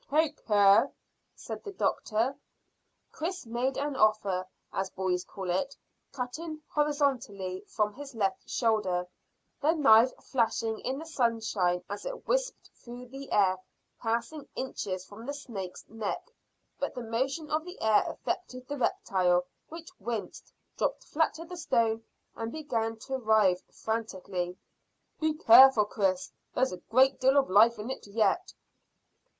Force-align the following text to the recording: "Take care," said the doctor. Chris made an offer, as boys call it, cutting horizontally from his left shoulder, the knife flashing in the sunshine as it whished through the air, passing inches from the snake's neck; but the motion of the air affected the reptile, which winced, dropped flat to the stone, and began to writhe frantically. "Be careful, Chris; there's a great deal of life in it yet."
"Take 0.09 0.43
care," 0.47 0.91
said 1.35 1.63
the 1.63 1.73
doctor. 1.73 2.35
Chris 3.11 3.45
made 3.45 3.77
an 3.77 3.95
offer, 3.95 4.47
as 4.73 4.89
boys 4.89 5.23
call 5.23 5.51
it, 5.51 5.77
cutting 6.11 6.63
horizontally 6.69 7.63
from 7.67 7.93
his 7.93 8.15
left 8.15 8.49
shoulder, 8.49 9.05
the 9.61 9.73
knife 9.73 10.11
flashing 10.19 10.79
in 10.79 10.97
the 10.97 11.05
sunshine 11.05 11.83
as 11.87 12.03
it 12.03 12.27
whished 12.27 12.71
through 12.73 13.09
the 13.09 13.31
air, 13.31 13.59
passing 13.99 14.47
inches 14.55 15.05
from 15.05 15.27
the 15.27 15.35
snake's 15.35 15.85
neck; 15.87 16.31
but 16.79 16.95
the 16.95 17.03
motion 17.03 17.51
of 17.51 17.63
the 17.63 17.79
air 17.79 18.01
affected 18.07 18.67
the 18.67 18.77
reptile, 18.79 19.45
which 19.69 19.89
winced, 19.99 20.51
dropped 20.79 21.03
flat 21.03 21.35
to 21.35 21.45
the 21.45 21.55
stone, 21.55 22.03
and 22.35 22.51
began 22.51 22.97
to 22.97 23.17
writhe 23.19 23.61
frantically. 23.71 24.57
"Be 25.19 25.35
careful, 25.35 25.85
Chris; 25.85 26.31
there's 26.55 26.71
a 26.71 26.77
great 26.77 27.19
deal 27.19 27.37
of 27.37 27.51
life 27.51 27.77
in 27.77 27.91
it 27.91 28.07
yet." 28.07 28.55